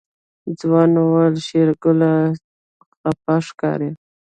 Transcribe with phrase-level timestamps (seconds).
[0.59, 1.99] ځوان وويل شېرګل
[2.87, 3.89] خپه ښکاري.